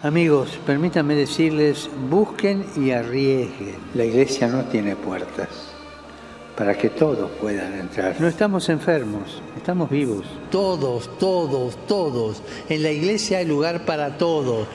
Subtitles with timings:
[0.00, 3.74] Amigos, permítanme decirles, busquen y arriesguen.
[3.94, 5.48] La iglesia no tiene puertas
[6.56, 8.14] para que todos puedan entrar.
[8.20, 10.24] No estamos enfermos, estamos vivos.
[10.52, 12.44] Todos, todos, todos.
[12.68, 14.68] En la iglesia hay lugar para todos.